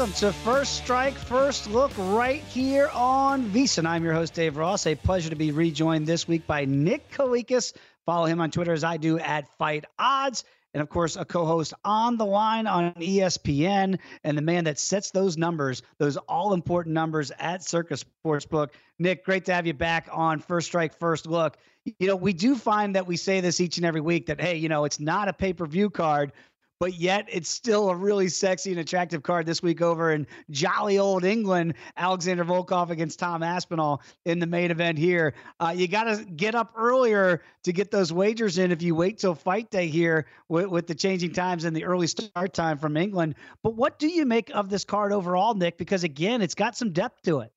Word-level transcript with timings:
Welcome 0.00 0.16
to 0.16 0.32
First 0.32 0.76
Strike, 0.78 1.12
First 1.12 1.68
Look 1.68 1.92
right 1.98 2.40
here 2.44 2.88
on 2.94 3.44
VSiN. 3.50 3.84
I'm 3.86 4.02
your 4.02 4.14
host, 4.14 4.32
Dave 4.32 4.56
Ross. 4.56 4.86
A 4.86 4.94
pleasure 4.94 5.28
to 5.28 5.36
be 5.36 5.52
rejoined 5.52 6.06
this 6.06 6.26
week 6.26 6.46
by 6.46 6.64
Nick 6.64 7.10
Kalikas. 7.10 7.74
Follow 8.06 8.24
him 8.24 8.40
on 8.40 8.50
Twitter 8.50 8.72
as 8.72 8.82
I 8.82 8.96
do 8.96 9.18
at 9.18 9.46
Fight 9.58 9.84
Odds. 9.98 10.44
And 10.72 10.80
of 10.80 10.88
course, 10.88 11.16
a 11.16 11.26
co 11.26 11.44
host 11.44 11.74
on 11.84 12.16
the 12.16 12.24
line 12.24 12.66
on 12.66 12.94
ESPN 12.94 13.98
and 14.24 14.38
the 14.38 14.42
man 14.42 14.64
that 14.64 14.78
sets 14.78 15.10
those 15.10 15.36
numbers, 15.36 15.82
those 15.98 16.16
all 16.16 16.54
important 16.54 16.94
numbers 16.94 17.30
at 17.38 17.62
Circa 17.62 17.98
Sportsbook. 18.24 18.70
Nick, 18.98 19.22
great 19.22 19.44
to 19.44 19.52
have 19.52 19.66
you 19.66 19.74
back 19.74 20.08
on 20.10 20.38
First 20.38 20.68
Strike, 20.68 20.98
First 20.98 21.26
Look. 21.26 21.58
You 21.98 22.06
know, 22.06 22.16
we 22.16 22.32
do 22.32 22.56
find 22.56 22.94
that 22.94 23.06
we 23.06 23.18
say 23.18 23.42
this 23.42 23.60
each 23.60 23.76
and 23.76 23.84
every 23.84 24.00
week 24.00 24.26
that, 24.26 24.40
hey, 24.40 24.56
you 24.56 24.70
know, 24.70 24.84
it's 24.84 25.00
not 25.00 25.28
a 25.28 25.32
pay 25.34 25.52
per 25.52 25.66
view 25.66 25.90
card, 25.90 26.32
but 26.80 26.94
yet 26.94 27.26
it's 27.30 27.50
still 27.50 27.90
a 27.90 27.94
really 27.94 28.26
sexy 28.28 28.70
and 28.70 28.80
attractive 28.80 29.22
card 29.22 29.44
this 29.44 29.62
week 29.62 29.82
over 29.82 30.12
in 30.12 30.26
jolly 30.50 30.98
old 30.98 31.24
England. 31.24 31.74
Alexander 31.96 32.44
Volkov 32.44 32.88
against 32.88 33.18
Tom 33.18 33.42
Aspinall 33.42 34.02
in 34.24 34.38
the 34.38 34.46
main 34.46 34.70
event 34.70 34.98
here. 34.98 35.34
Uh, 35.60 35.74
you 35.76 35.86
got 35.86 36.04
to 36.04 36.24
get 36.24 36.54
up 36.54 36.72
earlier 36.76 37.42
to 37.64 37.72
get 37.72 37.90
those 37.90 38.12
wagers 38.12 38.56
in 38.56 38.72
if 38.72 38.80
you 38.80 38.94
wait 38.94 39.18
till 39.18 39.34
fight 39.34 39.70
day 39.70 39.88
here 39.88 40.26
with, 40.48 40.66
with 40.66 40.86
the 40.86 40.94
changing 40.94 41.32
times 41.32 41.64
and 41.64 41.76
the 41.76 41.84
early 41.84 42.06
start 42.06 42.54
time 42.54 42.78
from 42.78 42.96
England. 42.96 43.34
But 43.62 43.74
what 43.74 43.98
do 43.98 44.08
you 44.08 44.24
make 44.24 44.50
of 44.54 44.70
this 44.70 44.84
card 44.84 45.12
overall, 45.12 45.54
Nick? 45.54 45.76
Because 45.76 46.02
again, 46.02 46.40
it's 46.40 46.54
got 46.54 46.76
some 46.76 46.92
depth 46.92 47.22
to 47.22 47.40
it. 47.40 47.52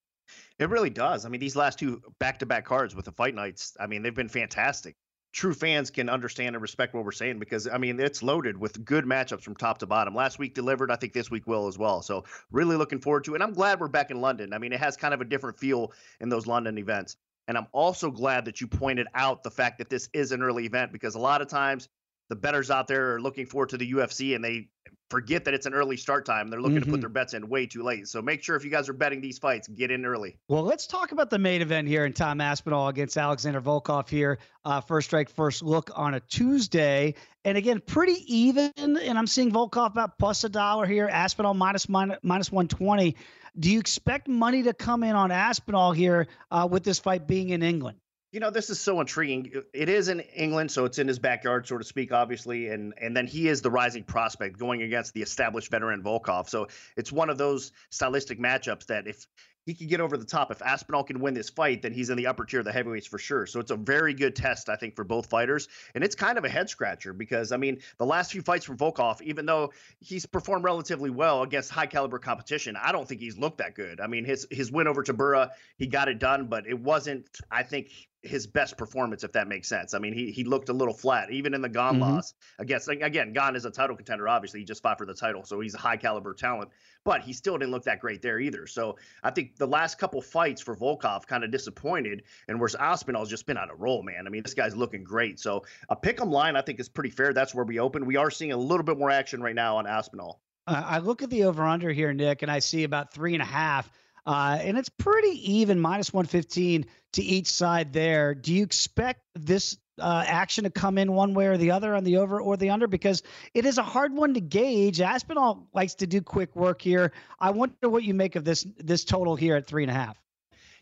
It 0.60 0.70
really 0.70 0.90
does. 0.90 1.26
I 1.26 1.30
mean, 1.30 1.40
these 1.40 1.56
last 1.56 1.80
two 1.80 2.02
back 2.20 2.40
to 2.40 2.46
back 2.46 2.66
cards 2.66 2.94
with 2.94 3.06
the 3.06 3.12
fight 3.12 3.36
nights, 3.36 3.76
I 3.80 3.88
mean, 3.88 4.04
they've 4.04 4.14
been 4.14 4.30
fantastic 4.30 4.96
true 5.34 5.54
fans 5.54 5.90
can 5.90 6.10
understand 6.10 6.56
and 6.56 6.62
respect 6.62 6.94
what 6.94 7.04
we're 7.04 7.12
saying 7.12 7.40
because 7.40 7.68
I 7.68 7.80
mean 7.80 8.00
it's 8.00 8.22
loaded 8.22 8.56
with 8.56 8.86
good 8.86 9.04
matchups 9.04 9.42
from 9.42 9.56
top 9.56 9.80
to 9.80 9.88
bottom. 9.88 10.16
Last 10.16 10.40
week 10.40 10.54
delivered, 10.54 10.92
I 10.92 10.96
think 10.96 11.12
this 11.12 11.32
week 11.32 11.48
will 11.48 11.68
as 11.68 11.78
well. 11.78 12.02
So 12.04 12.24
really 12.52 12.78
looking 12.78 13.00
forward 13.00 13.24
to 13.26 13.34
it. 13.34 13.38
And 13.38 13.44
I'm 13.44 13.54
glad 13.54 13.80
we're 13.80 13.88
back 13.88 14.12
in 14.12 14.22
London. 14.22 14.54
I 14.54 14.60
mean, 14.60 14.72
it 14.72 14.80
has 14.80 14.96
kind 14.96 15.14
of 15.14 15.22
a 15.22 15.26
different 15.26 15.58
feel 15.58 15.92
in 16.22 16.30
those 16.30 16.46
London 16.46 16.78
events. 16.78 17.18
And 17.48 17.58
I'm 17.58 17.68
also 17.74 18.12
glad 18.12 18.46
that 18.46 18.62
you 18.62 18.68
pointed 18.68 19.08
out 19.16 19.44
the 19.44 19.52
fact 19.52 19.80
that 19.80 19.90
this 19.90 20.08
is 20.14 20.32
an 20.32 20.42
early 20.42 20.66
event 20.66 20.94
because 20.94 21.16
a 21.16 21.20
lot 21.20 21.42
of 21.42 21.48
times 21.50 21.90
the 22.34 22.40
betters 22.40 22.72
out 22.72 22.88
there 22.88 23.14
are 23.14 23.22
looking 23.22 23.46
forward 23.46 23.70
to 23.70 23.78
the 23.78 23.92
UFC 23.92 24.34
and 24.34 24.44
they 24.44 24.68
forget 25.12 25.46
that 25.46 25.54
it's 25.54 25.68
an 25.68 25.76
early 25.76 25.98
start 25.98 26.26
time. 26.26 26.48
They're 26.48 26.60
looking 26.60 26.78
mm-hmm. 26.78 26.86
to 26.86 26.90
put 26.90 26.96
mm-hmm. 26.96 27.02
their 27.02 27.10
bets 27.10 27.36
in 27.36 27.48
way 27.48 27.68
too 27.68 27.84
late. 27.84 28.08
So 28.08 28.24
make 28.24 28.42
sure 28.42 28.56
if 28.56 28.66
you 28.66 28.72
guys 28.72 28.90
are 28.90 28.94
betting 28.94 29.22
these 29.22 29.38
fights, 29.38 29.68
get 29.68 29.92
in 29.92 30.04
early. 30.04 30.36
Well, 30.48 30.64
let's 30.64 30.88
talk 30.88 31.12
about 31.12 31.30
the 31.30 31.38
main 31.38 31.62
event 31.62 31.88
here 31.88 32.06
in 32.08 32.14
Tom 32.14 32.42
Aspinall 32.42 32.88
against 32.88 33.16
Alexander 33.16 33.62
Volkov 33.62 34.10
here. 34.10 34.40
Uh, 34.66 34.82
first 34.82 35.10
strike, 35.10 35.30
first 35.30 35.62
look 35.62 35.92
on 35.94 36.16
a 36.16 36.20
Tuesday. 36.22 37.14
And 37.46 37.56
again, 37.56 37.80
pretty 37.86 38.24
even. 38.26 38.72
And 38.76 39.16
I'm 39.16 39.28
seeing 39.28 39.52
Volkov 39.52 39.92
about 39.92 40.18
plus 40.18 40.44
a 40.44 40.50
dollar 40.50 40.88
here, 40.88 41.08
Aspinall 41.08 41.54
minus, 41.54 41.88
minus, 41.88 42.18
minus 42.24 42.52
120. 42.52 43.16
Do 43.60 43.70
you 43.72 43.80
expect 43.80 44.28
money 44.28 44.64
to 44.64 44.74
come 44.74 45.04
in 45.04 45.16
on 45.16 45.30
Aspinall 45.30 45.92
here 45.92 46.26
uh, 46.50 46.68
with 46.72 46.84
this 46.84 46.98
fight 46.98 47.28
being 47.28 47.50
in 47.50 47.62
England? 47.62 48.00
You 48.34 48.40
know 48.40 48.50
this 48.50 48.72
is 48.72 48.80
so 48.80 49.00
intriguing 49.00 49.52
it 49.74 49.90
is 49.90 50.08
in 50.08 50.20
england 50.20 50.72
so 50.72 50.86
it's 50.86 50.98
in 50.98 51.08
his 51.08 51.20
backyard 51.20 51.68
so 51.68 51.78
to 51.78 51.84
speak 51.84 52.12
obviously 52.12 52.70
and 52.70 52.92
and 53.00 53.16
then 53.16 53.28
he 53.28 53.48
is 53.48 53.62
the 53.62 53.70
rising 53.70 54.04
prospect 54.04 54.58
going 54.58 54.82
against 54.82 55.14
the 55.14 55.22
established 55.22 55.70
veteran 55.70 56.02
volkov 56.02 56.50
so 56.50 56.68
it's 56.98 57.12
one 57.12 57.30
of 57.30 57.38
those 57.38 57.72
stylistic 57.92 58.40
matchups 58.40 58.88
that 58.88 59.06
if 59.06 59.28
he 59.66 59.74
could 59.74 59.88
get 59.88 60.02
over 60.02 60.18
the 60.18 60.26
top. 60.26 60.52
If 60.52 60.62
Aspinall 60.62 61.06
can 61.06 61.20
win 61.20 61.34
this 61.34 61.50
fight, 61.50 61.82
then 61.82 61.94
he's 61.94 62.10
in 62.10 62.18
the 62.18 62.28
upper 62.28 62.44
tier 62.44 62.60
of 62.60 62.66
the 62.66 62.72
heavyweights 62.74 63.08
for 63.08 63.18
sure. 63.18 63.46
So 63.46 63.60
it's 63.60 63.72
a 63.72 63.78
very 63.78 64.14
good 64.14 64.36
test, 64.36 64.68
I 64.68 64.76
think, 64.76 64.96
for 64.96 65.04
both 65.04 65.28
fighters. 65.28 65.68
And 65.96 66.04
it's 66.04 66.16
kind 66.16 66.38
of 66.38 66.44
a 66.44 66.50
head 66.50 66.70
scratcher 66.70 67.14
because, 67.14 67.52
I 67.52 67.58
mean, 67.58 67.80
the 67.98 68.06
last 68.06 68.34
few 68.34 68.42
fights 68.42 68.66
from 68.66 68.78
Volkov, 68.78 69.22
even 69.22 69.46
though 69.46 69.72
he's 70.00 70.26
performed 70.26 70.66
relatively 70.66 71.10
well 71.10 71.44
against 71.44 71.72
high 71.72 71.86
caliber 71.86 72.20
competition, 72.20 72.76
I 72.76 72.92
don't 72.92 73.08
think 73.08 73.22
he's 73.22 73.38
looked 73.38 73.60
that 73.60 73.76
good. 73.76 74.02
I 74.02 74.08
mean, 74.08 74.26
his 74.26 74.48
his 74.52 74.72
win 74.72 74.88
over 74.88 75.04
tybura 75.04 75.52
he 75.78 75.88
got 75.88 76.10
it 76.10 76.20
done, 76.20 76.48
but 76.48 76.68
it 76.68 76.80
wasn't, 76.80 77.30
I 77.50 77.64
think, 77.64 77.90
his 78.24 78.48
best 78.48 78.78
performance, 78.78 79.24
if 79.24 79.34
that 79.34 79.48
makes 79.48 79.68
sense. 79.68 79.94
I 79.94 80.00
mean, 80.00 80.14
he 80.14 80.32
he 80.32 80.44
looked 80.44 80.70
a 80.70 80.74
little 80.74 80.94
flat, 80.94 81.32
even 81.32 81.54
in 81.54 81.62
the 81.62 81.70
Gane 81.70 81.94
mm-hmm. 81.94 82.02
loss. 82.02 82.34
Against 82.58 82.88
again, 82.88 83.34
Gane 83.34 83.56
is 83.56 83.66
a 83.66 83.72
title 83.72 83.96
contender. 83.96 84.28
Obviously, 84.28 84.62
he 84.62 84.66
just 84.66 84.82
fought 84.82 84.98
for 84.98 85.06
the 85.06 85.14
title, 85.14 85.44
so 85.44 85.60
he's 85.60 85.76
a 85.76 85.80
high 85.80 85.98
caliber 85.98 86.34
talent 86.34 86.70
but 87.04 87.22
he 87.22 87.34
still 87.34 87.58
didn't 87.58 87.72
look 87.72 87.84
that 87.84 88.00
great 88.00 88.22
there 88.22 88.40
either. 88.40 88.66
So 88.68 88.98
I 89.24 89.32
think 89.32 89.58
the 89.58 89.68
last 89.68 89.98
couple 89.98 90.22
fights 90.22 90.62
for 90.62 90.76
Volkov 90.76 91.28
kind 91.28 91.44
of 91.44 91.52
disappointed, 91.52 92.24
and 92.48 92.60
whereas 92.60 92.76
Aspinall's 92.76 93.30
just 93.30 93.46
been 93.46 93.58
on 93.58 93.70
a 93.70 93.76
roll, 93.76 94.04
man. 94.04 94.26
I 94.26 94.30
mean, 94.30 94.44
this 94.44 94.54
guy's 94.54 94.76
looking 94.76 95.04
great. 95.04 95.40
So 95.40 95.64
a 95.90 95.96
pick'em 95.96 96.32
line 96.32 96.56
I 96.56 96.62
think 96.62 96.80
is 96.80 96.90
pretty 96.90 97.10
fair. 97.10 97.34
That's 97.34 97.54
where 97.54 97.66
we 97.66 97.80
open. 97.80 98.06
We 98.06 98.18
are 98.18 98.32
seeing 98.32 98.52
a 98.52 98.58
little 98.58 98.84
bit 98.84 98.98
more 98.98 99.12
action 99.12 99.42
right 99.42 99.56
now 99.56 99.78
on 99.78 99.88
Aspinall. 99.88 100.40
Uh, 100.66 100.82
I 100.86 101.00
look 101.00 101.22
at 101.22 101.30
the 101.30 101.44
over 101.44 101.66
under 101.66 101.92
here, 101.92 102.14
Nick, 102.14 102.42
and 102.42 102.50
I 102.50 102.60
see 102.60 102.84
about 102.86 103.14
three 103.14 103.34
and 103.34 103.42
a 103.42 103.46
half. 103.46 103.92
Uh, 104.26 104.58
and 104.62 104.78
it's 104.78 104.90
pretty 104.90 105.54
even, 105.54 105.80
minus 105.80 106.14
115 106.14 106.86
to 107.14 107.22
each 107.22 107.48
side 107.48 107.94
there. 107.94 108.34
Do 108.34 108.54
you 108.54 108.64
expect 108.64 109.22
this 109.36 109.78
uh, 110.00 110.24
action 110.26 110.64
to 110.64 110.70
come 110.70 110.98
in 110.98 111.14
one 111.14 111.34
way 111.34 111.48
or 111.48 111.58
the 111.58 111.72
other 111.72 111.96
on 111.96 112.04
the 112.04 112.18
over 112.18 112.42
or 112.42 112.58
the 112.58 112.70
under 112.70 112.88
because 112.88 113.22
it 113.54 113.66
is 113.66 113.78
a 113.78 113.84
hard 113.84 114.14
one 114.14 114.34
to 114.34 114.42
gauge. 114.42 115.02
Aspinall 115.02 115.68
likes 115.74 115.96
to 115.96 116.08
do 116.08 116.22
quick 116.22 116.56
work 116.56 116.82
here. 116.82 117.12
I 117.40 117.52
wonder 117.52 117.90
what 117.90 118.04
you 118.04 118.14
make 118.14 118.36
of 118.36 118.44
this 118.44 118.66
this 118.78 119.04
total 119.04 119.36
here 119.36 119.56
at 119.56 119.68
three 119.68 119.84
and 119.84 119.92
a 119.92 119.94
half. 119.94 120.18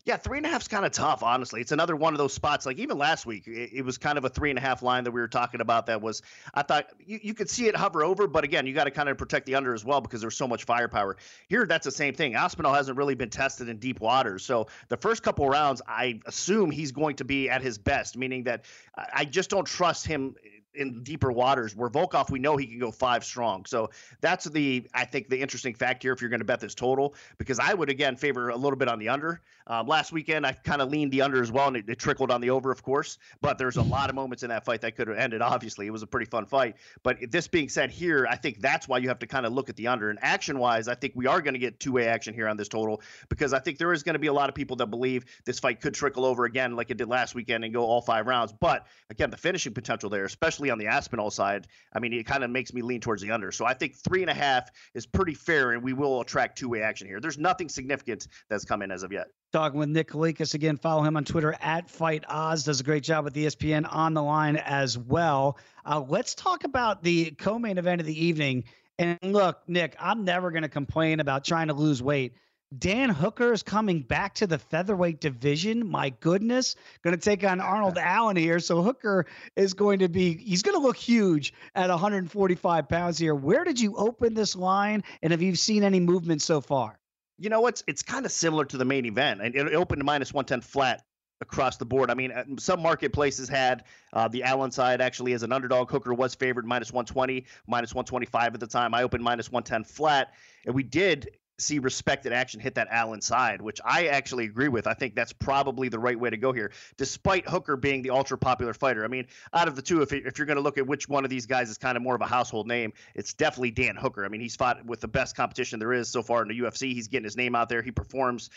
Yeah, 0.04 0.18
three 0.18 0.38
and 0.38 0.46
a 0.48 0.50
half 0.50 0.62
is 0.62 0.68
kind 0.68 0.84
of 0.84 0.92
tough, 0.92 1.22
honestly. 1.22 1.62
It's 1.62 1.72
another 1.72 1.96
one 1.96 2.14
of 2.14 2.18
those 2.18 2.34
spots. 2.34 2.66
Like 2.66 2.80
even 2.80 2.98
last 2.98 3.26
week, 3.28 3.48
it, 3.48 3.70
it, 3.72 3.86
was 3.86 4.00
kind 4.00 4.18
of 4.18 4.26
a 4.26 4.30
three 4.30 4.50
and 4.50 4.58
a 4.58 4.62
half 4.62 4.82
line 4.82 5.04
that 5.04 5.12
we 5.12 5.22
were 5.22 5.28
talking 5.28 5.62
about. 5.62 5.86
That 5.86 6.02
was, 6.02 6.24
I 6.54 6.64
thought 6.64 6.88
you, 7.06 7.20
you 7.22 7.34
could 7.36 7.50
see 7.50 7.68
it 7.68 7.76
hover 7.76 8.04
over, 8.04 8.28
but 8.28 8.44
again, 8.44 8.66
you 8.66 8.74
got 8.74 8.86
to 8.86 8.92
kind 8.92 9.10
of 9.10 9.18
protect 9.18 9.46
the 9.46 9.56
under 9.56 9.74
as 9.76 9.86
well 9.86 10.02
because 10.02 10.22
there's 10.22 10.36
so 10.36 10.48
much 10.48 10.64
firepower. 10.64 11.18
Here, 11.48 11.68
that's 11.68 11.86
the 11.86 11.92
same 11.92 12.16
thing. 12.16 12.34
Aspinall 12.34 12.74
hasn't 12.74 12.98
really 12.98 13.16
been 13.16 13.30
tested 13.30 13.70
in 13.70 13.78
deep 13.78 14.00
waters. 14.00 14.44
So 14.44 14.68
the 14.90 14.98
first 14.98 15.22
couple 15.22 15.48
rounds, 15.48 15.84
I 15.88 16.20
assume 16.26 16.72
he's 16.72 16.92
going 16.92 17.18
to 17.18 17.26
be 17.26 17.50
at 17.50 17.62
his 17.62 17.78
best, 17.78 18.18
meaning 18.18 18.44
that 18.46 18.66
I 19.14 19.26
just 19.26 19.52
don't 19.52 19.66
trust 19.66 20.08
him 20.08 20.36
in 20.74 21.04
deeper 21.04 21.32
waters 21.32 21.76
where 21.76 21.90
Volkov 21.90 22.30
we 22.30 22.40
know 22.40 22.56
he 22.56 22.66
can 22.66 22.80
go 22.80 22.92
five 22.92 23.24
strong. 23.24 23.66
So 23.66 23.90
that's 24.22 24.46
the 24.46 24.88
I 24.94 25.06
think 25.06 25.30
the 25.30 25.40
interesting 25.40 25.76
fact 25.76 26.04
here 26.04 26.14
if 26.14 26.22
you're 26.22 26.30
going 26.30 26.40
to 26.40 26.46
bet 26.46 26.60
this 26.60 26.76
total 26.76 27.16
because 27.38 27.60
I 27.60 27.74
would 27.74 27.90
again 27.90 28.16
favor 28.16 28.50
a 28.50 28.56
little 28.56 28.78
bit 28.78 28.88
on 28.88 29.00
the 29.00 29.10
under. 29.10 29.42
Um, 29.68 29.88
last 29.88 30.12
weekend 30.12 30.46
I 30.46 30.54
kind 30.54 30.82
of 30.82 30.90
leaned 30.90 31.12
the 31.12 31.22
under 31.22 31.42
as 31.42 31.52
well 31.52 31.68
and 31.68 31.78
it, 31.78 31.90
it, 31.90 32.00
trickled 32.00 32.32
on 32.32 32.42
the 32.42 32.50
over 32.50 32.72
of 32.72 32.84
course, 32.84 33.18
but 33.42 33.58
there's 33.58 33.78
a 33.78 33.82
lot 33.82 34.10
of 34.10 34.16
moments 34.16 34.44
in 34.44 34.50
that 34.50 34.66
fight 34.66 34.82
that 34.82 34.96
could 34.96 35.08
have 35.08 35.18
ended. 35.18 35.42
Obviously 35.42 35.88
it 35.88 35.92
was 35.92 36.04
a 36.04 36.08
pretty 36.08 36.26
fun 36.26 36.46
fight, 36.46 36.78
but 37.04 37.18
this 37.30 37.48
being 37.48 37.70
said 37.70 37.92
here 37.92 38.26
I 38.30 38.36
think 38.36 38.60
that's 38.60 38.88
why 38.88 38.98
you 39.00 39.10
have 39.10 39.20
to 39.20 39.28
kind 39.28 39.46
of 39.46 39.54
look 39.54 39.70
at 39.70 39.76
the 39.76 39.88
under 39.88 40.10
and 40.10 40.20
action 40.22 40.58
wise 40.58 40.88
I 40.88 40.96
think 40.96 41.14
we 41.16 41.28
are 41.28 41.42
going 41.42 41.54
to 41.54 41.60
get 41.60 41.80
two 41.80 41.92
way 41.92 42.08
action 42.08 42.34
here 42.34 42.48
on 42.48 42.56
this 42.58 42.70
total 42.70 43.02
because 43.30 43.54
I 43.54 43.60
think 43.60 43.78
there 43.78 43.92
is 43.92 44.04
going 44.04 44.14
to 44.14 44.20
be 44.20 44.28
a 44.28 44.34
lot 44.34 44.48
of 44.48 44.56
people 44.56 44.78
that 44.78 44.88
believe 44.88 45.26
this 45.46 45.60
fight 45.60 45.82
could 45.82 45.94
trickle 45.94 46.26
over 46.26 46.46
again 46.46 46.76
like 46.76 46.92
it 46.92 46.98
did 46.98 47.10
last 47.10 47.36
weekend 47.36 47.66
and 47.66 47.74
go 47.74 47.84
all 47.84 48.02
five 48.02 48.26
rounds. 48.26 48.54
But 48.54 48.88
again 49.10 49.30
the 49.30 49.38
finishing 49.38 49.74
potential 49.74 50.10
there 50.10 50.26
especially 50.26 50.61
especially 50.62 50.72
on 50.72 50.78
the 50.78 50.88
Aspinall 50.88 51.32
side, 51.32 51.68
I 51.94 52.00
mean, 52.00 52.14
it 52.14 52.26
kind 52.26 52.44
of 52.44 52.50
makes 52.50 52.74
me 52.74 52.82
lean 52.82 53.02
towards 53.02 53.22
the 53.22 53.32
under. 53.32 53.52
So 53.52 53.66
I 53.66 53.74
think 53.74 53.96
three 53.96 54.22
and 54.22 54.30
a 54.30 54.34
half 54.34 54.70
is 54.94 55.06
pretty 55.06 55.34
fair, 55.34 55.72
and 55.72 55.84
we 55.84 55.94
will 55.94 56.22
attract 56.22 56.58
two 56.58 56.70
way 56.70 56.82
action 56.82 57.08
here. 57.08 57.20
There's 57.20 57.38
nothing 57.38 57.70
significant 57.70 58.28
that's 58.50 58.66
come 58.66 58.82
in 58.82 58.92
as 58.92 59.04
of 59.04 59.12
yet. 59.12 59.28
Talking 59.52 59.80
with 59.80 59.90
Nick 59.90 60.10
Kalikas 60.10 60.54
again. 60.54 60.78
Follow 60.78 61.04
him 61.04 61.18
on 61.18 61.26
Twitter 61.26 61.56
at 61.60 61.90
Fight 61.90 62.24
Odds. 62.28 62.64
Does 62.64 62.80
a 62.80 62.84
great 62.84 63.04
job 63.04 63.26
with 63.26 63.34
ESPN 63.34 63.88
on 63.92 64.14
the 64.14 64.24
line 64.24 64.58
as 64.58 64.98
well. 64.98 65.58
Uh, 65.86 66.04
let's 66.08 66.36
talk 66.36 66.64
about 66.64 67.04
the 67.04 67.32
co-main 67.32 67.78
event 67.78 68.02
of 68.02 68.08
the 68.08 68.26
evening. 68.26 68.64
And 69.00 69.18
look, 69.24 69.62
Nick, 69.68 69.96
I'm 70.00 70.24
never 70.24 70.52
going 70.52 70.64
to 70.64 70.70
complain 70.70 71.20
about 71.20 71.44
trying 71.44 71.68
to 71.68 71.74
lose 71.74 72.04
weight. 72.04 72.36
Dan 72.78 73.10
Hooker 73.10 73.52
is 73.52 73.64
coming 73.64 74.02
back 74.02 74.34
to 74.36 74.48
the 74.48 74.58
featherweight 74.58 75.20
division. 75.20 75.90
My 75.90 76.10
goodness, 76.10 76.76
going 77.04 77.16
to 77.16 77.22
take 77.22 77.44
on 77.44 77.60
Arnold 77.60 77.98
Allen 77.98 78.38
here. 78.38 78.60
So 78.60 78.82
Hooker 78.82 79.26
is 79.56 79.74
going 79.74 80.00
to 80.00 80.08
be, 80.08 80.38
he's 80.38 80.64
going 80.64 80.78
to 80.78 80.82
look 80.82 80.98
huge 80.98 81.54
at 81.76 81.90
145 81.90 82.88
pounds 82.88 83.18
here. 83.18 83.36
Where 83.36 83.64
did 83.64 83.80
you 83.80 83.96
open 83.98 84.34
this 84.34 84.56
line? 84.56 85.04
And 85.22 85.32
have 85.32 85.42
you 85.42 85.56
seen 85.56 85.84
any 85.84 86.00
movement 86.00 86.42
so 86.42 86.62
far? 86.62 86.98
you 87.42 87.50
know 87.50 87.60
what's 87.60 87.84
it's 87.88 88.04
kind 88.04 88.26
of 88.26 88.32
similar 88.32 88.64
to 88.64 88.78
the 88.78 88.86
main 88.86 89.04
event 89.06 89.42
and 89.42 89.56
it 89.56 89.74
opened 89.74 90.00
to 90.00 90.06
minus 90.06 90.32
110 90.32 90.62
flat 90.62 91.04
across 91.42 91.78
the 91.78 91.86
board. 91.86 92.12
I 92.12 92.14
mean, 92.14 92.32
uh, 92.32 92.44
some 92.60 92.82
marketplaces 92.82 93.50
had 93.50 93.86
uh, 94.14 94.28
the 94.28 94.44
Allen 94.44 94.70
side 94.70 95.02
actually 95.02 95.34
as 95.34 95.42
an 95.42 95.52
underdog. 95.52 95.90
Hooker 95.90 96.14
was 96.14 96.36
favored 96.36 96.66
minus 96.66 96.92
120, 96.92 97.46
minus 97.68 97.96
125 97.96 98.54
at 98.54 98.60
the 98.60 98.68
time. 98.68 98.94
I 98.94 99.02
opened 99.02 99.24
minus 99.24 99.52
110 99.52 99.84
flat, 99.84 100.34
and 100.68 100.76
we 100.76 100.84
did 100.84 101.32
see 101.62 101.80
respected 101.80 102.34
action 102.34 102.60
hit 102.60 102.76
that 102.76 102.88
Allen 102.92 103.22
side, 103.22 103.62
which 103.62 103.80
I 103.86 104.08
actually 104.08 104.46
agree 104.46 104.68
with. 104.68 104.88
I 104.88 104.94
think 104.94 105.16
that's 105.16 105.34
probably 105.34 105.90
the 105.90 106.00
right 106.00 106.20
way 106.20 106.30
to 106.30 106.38
go 106.38 106.52
here, 106.52 106.72
despite 106.98 107.48
Hooker 107.48 107.78
being 107.78 108.02
the 108.02 108.10
ultra 108.10 108.38
popular 108.38 108.74
fighter. 108.74 109.04
I 109.06 109.08
mean, 109.08 109.28
out 109.54 109.68
of 109.68 109.76
the 109.76 109.82
two, 109.82 110.02
if, 110.02 110.12
if 110.14 110.38
you're 110.38 110.48
going 110.48 110.58
to 110.58 110.62
look 110.62 110.78
at 110.78 110.88
which 110.88 111.08
one 111.08 111.24
of 111.24 111.30
these 111.30 111.46
guys 111.46 111.70
is 111.70 111.78
kind 111.78 111.96
of 111.96 112.04
more 112.04 112.16
of 112.16 112.22
a 112.22 112.28
household 112.28 112.68
name, 112.68 112.94
it's 113.16 113.34
definitely 113.34 113.72
Dan 113.72 113.96
Hooker. 113.96 114.26
I 114.26 114.30
mean, 114.30 114.42
he's 114.42 114.56
fought 114.56 114.86
with 114.86 115.02
the 115.02 115.08
best 115.08 115.36
competition 115.36 115.80
there 115.80 115.94
is 115.94 116.10
so 116.10 116.22
far 116.22 116.42
in 116.42 116.48
the 116.48 116.60
UFC. 116.60 116.94
He's 116.94 117.08
getting 117.08 117.26
his 117.26 117.38
name 117.38 117.56
out 117.56 117.70
there. 117.70 117.82
He 117.82 117.92
performs 117.92 118.50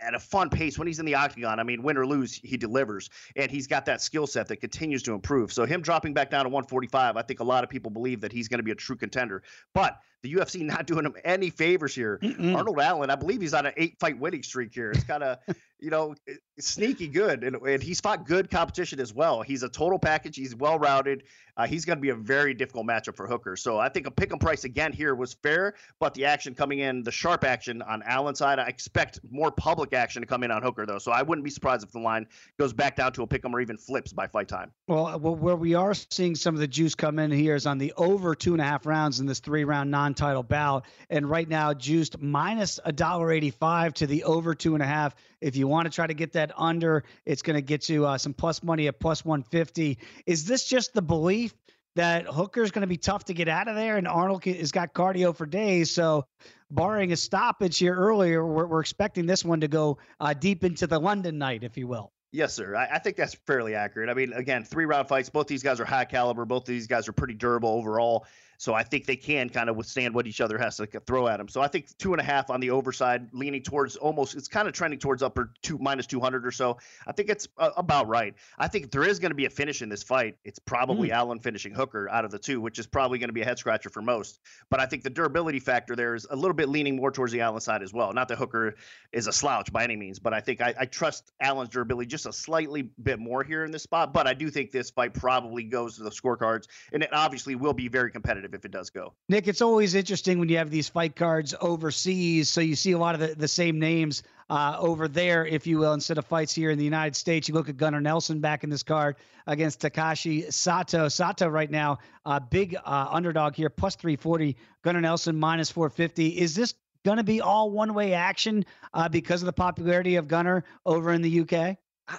at 0.00 0.14
a 0.14 0.18
fun 0.18 0.50
pace 0.50 0.78
when 0.78 0.86
he's 0.86 0.98
in 0.98 1.06
the 1.06 1.14
octagon. 1.14 1.58
I 1.58 1.62
mean, 1.62 1.82
win 1.82 1.96
or 1.96 2.06
lose, 2.06 2.34
he 2.34 2.56
delivers, 2.56 3.10
and 3.36 3.50
he's 3.50 3.66
got 3.66 3.86
that 3.86 4.00
skill 4.00 4.26
set 4.26 4.48
that 4.48 4.56
continues 4.58 5.02
to 5.04 5.14
improve. 5.14 5.52
So 5.52 5.64
him 5.64 5.82
dropping 5.82 6.14
back 6.14 6.30
down 6.30 6.44
to 6.44 6.48
145, 6.48 7.16
I 7.16 7.22
think 7.22 7.40
a 7.40 7.44
lot 7.44 7.64
of 7.64 7.70
people 7.70 7.90
believe 7.90 8.20
that 8.20 8.32
he's 8.32 8.48
going 8.48 8.58
to 8.58 8.64
be 8.64 8.70
a 8.70 8.76
true 8.76 8.96
contender. 8.96 9.42
But 9.74 9.98
the 10.22 10.34
UFC 10.34 10.62
not 10.62 10.86
doing 10.86 11.04
him 11.04 11.14
any 11.24 11.50
favors 11.50 11.94
here. 11.94 12.18
Mm-mm. 12.22 12.56
Arnold 12.56 12.80
Allen, 12.80 13.10
I 13.10 13.16
believe 13.16 13.40
he's 13.40 13.54
on 13.54 13.66
an 13.66 13.72
eight 13.76 13.98
fight 13.98 14.18
winning 14.18 14.42
streak 14.42 14.72
here. 14.72 14.90
It's 14.90 15.04
kind 15.04 15.22
of, 15.22 15.38
you 15.82 15.90
know, 15.90 16.14
sneaky 16.58 17.08
good. 17.08 17.44
And, 17.44 17.56
and, 17.56 17.82
he's 17.82 18.00
fought 18.00 18.26
good 18.26 18.50
competition 18.50 19.00
as 19.00 19.12
well. 19.12 19.42
He's 19.42 19.62
a 19.62 19.68
total 19.68 19.98
package. 19.98 20.36
He's 20.36 20.54
well 20.54 20.78
routed. 20.78 21.24
Uh, 21.56 21.66
he's 21.66 21.84
going 21.84 21.98
to 21.98 22.02
be 22.02 22.08
a 22.08 22.14
very 22.14 22.54
difficult 22.54 22.86
matchup 22.86 23.16
for 23.16 23.26
Hooker. 23.26 23.56
So 23.56 23.78
I 23.78 23.90
think 23.90 24.06
a 24.06 24.10
pick 24.10 24.30
and 24.32 24.40
price 24.40 24.64
again 24.64 24.92
here 24.92 25.14
was 25.14 25.34
fair, 25.34 25.74
but 26.00 26.14
the 26.14 26.24
action 26.24 26.54
coming 26.54 26.78
in, 26.78 27.02
the 27.02 27.10
sharp 27.10 27.44
action 27.44 27.82
on 27.82 28.02
Allen's 28.04 28.38
side, 28.38 28.58
I 28.58 28.68
expect 28.68 29.20
more 29.30 29.50
public 29.50 29.92
action 29.92 30.22
to 30.22 30.26
come 30.26 30.44
in 30.44 30.50
on 30.50 30.62
Hooker, 30.62 30.86
though. 30.86 30.98
So 30.98 31.12
I 31.12 31.20
wouldn't 31.20 31.44
be 31.44 31.50
surprised 31.50 31.84
if 31.84 31.92
the 31.92 31.98
line 31.98 32.26
goes 32.58 32.72
back 32.72 32.96
down 32.96 33.12
to 33.14 33.22
a 33.22 33.26
pick 33.26 33.44
'em 33.44 33.54
or 33.54 33.60
even 33.60 33.76
flips 33.76 34.14
by 34.14 34.28
fight 34.28 34.48
time. 34.48 34.70
Well, 34.88 35.18
well, 35.18 35.34
where 35.34 35.56
we 35.56 35.74
are 35.74 35.92
seeing 35.94 36.34
some 36.36 36.54
of 36.54 36.60
the 36.60 36.68
juice 36.68 36.94
come 36.94 37.18
in 37.18 37.30
here 37.30 37.54
is 37.54 37.66
on 37.66 37.76
the 37.76 37.92
over 37.98 38.34
two 38.34 38.52
and 38.52 38.62
a 38.62 38.64
half 38.64 38.86
rounds 38.86 39.20
in 39.20 39.26
this 39.26 39.40
three 39.40 39.64
round 39.64 39.90
non 39.90 40.02
non-title 40.02 40.42
bout. 40.42 40.84
And 41.10 41.28
right 41.28 41.48
now, 41.48 41.74
juiced 41.74 42.20
minus 42.20 42.80
a 42.84 42.92
dollar 42.92 43.32
eighty-five 43.32 43.94
to 43.94 44.06
the 44.06 44.24
over 44.24 44.54
two 44.54 44.74
and 44.74 44.82
a 44.82 44.86
half. 44.86 45.14
If 45.42 45.56
you 45.56 45.66
want 45.68 45.86
to 45.86 45.90
try 45.90 46.06
to 46.06 46.14
get 46.14 46.32
that 46.32 46.52
under, 46.56 47.04
it's 47.26 47.42
going 47.42 47.56
to 47.56 47.62
get 47.62 47.88
you 47.88 48.06
uh, 48.06 48.16
some 48.18 48.32
plus 48.32 48.62
money 48.62 48.88
at 48.88 49.00
plus 49.00 49.24
one 49.24 49.42
fifty. 49.42 49.98
Is 50.26 50.44
this 50.44 50.64
just 50.64 50.94
the 50.94 51.02
belief? 51.02 51.54
That 51.94 52.24
Hooker's 52.24 52.70
going 52.70 52.80
to 52.80 52.86
be 52.86 52.96
tough 52.96 53.26
to 53.26 53.34
get 53.34 53.48
out 53.48 53.68
of 53.68 53.76
there, 53.76 53.98
and 53.98 54.08
Arnold 54.08 54.42
has 54.46 54.72
got 54.72 54.94
cardio 54.94 55.36
for 55.36 55.44
days. 55.44 55.90
So, 55.90 56.24
barring 56.70 57.12
a 57.12 57.16
stoppage 57.16 57.76
here 57.76 57.94
earlier, 57.94 58.46
we're, 58.46 58.64
we're 58.64 58.80
expecting 58.80 59.26
this 59.26 59.44
one 59.44 59.60
to 59.60 59.68
go 59.68 59.98
uh, 60.18 60.32
deep 60.32 60.64
into 60.64 60.86
the 60.86 60.98
London 60.98 61.36
night, 61.36 61.64
if 61.64 61.76
you 61.76 61.86
will. 61.86 62.10
Yes, 62.32 62.54
sir. 62.54 62.74
I, 62.74 62.94
I, 62.94 62.98
think 62.98 63.16
that's 63.16 63.34
fairly 63.46 63.74
accurate. 63.74 64.08
I 64.08 64.14
mean, 64.14 64.32
again, 64.32 64.64
three 64.64 64.86
round 64.86 65.06
fights. 65.06 65.28
Both 65.28 65.48
these 65.48 65.62
guys 65.62 65.80
are 65.80 65.84
high 65.84 66.06
caliber. 66.06 66.46
Both 66.46 66.64
these 66.64 66.86
guys 66.86 67.06
are 67.06 67.12
pretty 67.12 67.34
durable 67.34 67.68
overall. 67.68 68.24
So 68.62 68.74
I 68.74 68.84
think 68.84 69.06
they 69.06 69.16
can 69.16 69.48
kind 69.48 69.68
of 69.68 69.74
withstand 69.74 70.14
what 70.14 70.28
each 70.28 70.40
other 70.40 70.56
has 70.56 70.76
to 70.76 70.86
throw 70.86 71.26
at 71.26 71.38
them. 71.38 71.48
So 71.48 71.60
I 71.60 71.66
think 71.66 71.98
two 71.98 72.12
and 72.12 72.20
a 72.20 72.24
half 72.24 72.48
on 72.48 72.60
the 72.60 72.70
overside, 72.70 73.28
leaning 73.32 73.60
towards 73.60 73.96
almost, 73.96 74.36
it's 74.36 74.46
kind 74.46 74.68
of 74.68 74.72
trending 74.72 75.00
towards 75.00 75.20
upper 75.20 75.52
two 75.62 75.78
minus 75.78 76.06
200 76.06 76.46
or 76.46 76.52
so. 76.52 76.78
I 77.04 77.10
think 77.10 77.28
it's 77.28 77.48
uh, 77.58 77.70
about 77.76 78.06
right. 78.06 78.36
I 78.56 78.68
think 78.68 78.92
there 78.92 79.02
is 79.02 79.18
going 79.18 79.32
to 79.32 79.34
be 79.34 79.46
a 79.46 79.50
finish 79.50 79.82
in 79.82 79.88
this 79.88 80.04
fight. 80.04 80.36
It's 80.44 80.60
probably 80.60 81.08
mm. 81.08 81.12
Allen 81.12 81.40
finishing 81.40 81.74
Hooker 81.74 82.08
out 82.08 82.24
of 82.24 82.30
the 82.30 82.38
two, 82.38 82.60
which 82.60 82.78
is 82.78 82.86
probably 82.86 83.18
going 83.18 83.30
to 83.30 83.34
be 83.34 83.40
a 83.40 83.44
head 83.44 83.58
scratcher 83.58 83.90
for 83.90 84.00
most. 84.00 84.38
But 84.70 84.78
I 84.78 84.86
think 84.86 85.02
the 85.02 85.10
durability 85.10 85.58
factor 85.58 85.96
there 85.96 86.14
is 86.14 86.28
a 86.30 86.36
little 86.36 86.54
bit 86.54 86.68
leaning 86.68 86.94
more 86.94 87.10
towards 87.10 87.32
the 87.32 87.40
Allen 87.40 87.60
side 87.60 87.82
as 87.82 87.92
well. 87.92 88.12
Not 88.12 88.28
that 88.28 88.38
Hooker 88.38 88.76
is 89.10 89.26
a 89.26 89.32
slouch 89.32 89.72
by 89.72 89.82
any 89.82 89.96
means, 89.96 90.20
but 90.20 90.32
I 90.32 90.40
think 90.40 90.60
I, 90.60 90.72
I 90.78 90.86
trust 90.86 91.32
Allen's 91.40 91.70
durability 91.70 92.06
just 92.06 92.26
a 92.26 92.32
slightly 92.32 92.82
bit 92.82 93.18
more 93.18 93.42
here 93.42 93.64
in 93.64 93.72
this 93.72 93.82
spot. 93.82 94.12
But 94.12 94.28
I 94.28 94.34
do 94.34 94.50
think 94.50 94.70
this 94.70 94.90
fight 94.90 95.14
probably 95.14 95.64
goes 95.64 95.96
to 95.96 96.04
the 96.04 96.10
scorecards, 96.10 96.68
and 96.92 97.02
it 97.02 97.08
obviously 97.12 97.56
will 97.56 97.74
be 97.74 97.88
very 97.88 98.12
competitive 98.12 98.51
if 98.54 98.64
it 98.64 98.70
does 98.70 98.90
go. 98.90 99.14
Nick, 99.28 99.48
it's 99.48 99.62
always 99.62 99.94
interesting 99.94 100.38
when 100.38 100.48
you 100.48 100.56
have 100.58 100.70
these 100.70 100.88
fight 100.88 101.16
cards 101.16 101.54
overseas. 101.60 102.50
So 102.50 102.60
you 102.60 102.74
see 102.74 102.92
a 102.92 102.98
lot 102.98 103.14
of 103.14 103.20
the, 103.20 103.34
the 103.34 103.48
same 103.48 103.78
names 103.78 104.22
uh, 104.50 104.76
over 104.78 105.08
there, 105.08 105.46
if 105.46 105.66
you 105.66 105.78
will, 105.78 105.94
instead 105.94 106.18
of 106.18 106.26
fights 106.26 106.54
here 106.54 106.70
in 106.70 106.78
the 106.78 106.84
United 106.84 107.16
States. 107.16 107.48
You 107.48 107.54
look 107.54 107.68
at 107.68 107.76
Gunnar 107.76 108.00
Nelson 108.00 108.40
back 108.40 108.64
in 108.64 108.70
this 108.70 108.82
card 108.82 109.16
against 109.46 109.80
Takashi 109.80 110.52
Sato. 110.52 111.08
Sato 111.08 111.48
right 111.48 111.70
now, 111.70 111.98
uh, 112.26 112.38
big 112.38 112.76
uh, 112.76 113.08
underdog 113.10 113.54
here, 113.54 113.70
plus 113.70 113.96
340. 113.96 114.56
Gunnar 114.82 115.00
Nelson 115.00 115.38
minus 115.38 115.70
450. 115.70 116.38
Is 116.38 116.54
this 116.54 116.74
going 117.04 117.18
to 117.18 117.24
be 117.24 117.40
all 117.40 117.70
one 117.70 117.94
way 117.94 118.12
action 118.12 118.64
uh, 118.94 119.08
because 119.08 119.42
of 119.42 119.46
the 119.46 119.52
popularity 119.52 120.16
of 120.16 120.28
Gunnar 120.28 120.64
over 120.84 121.12
in 121.12 121.22
the 121.22 121.40
UK? 121.40 121.78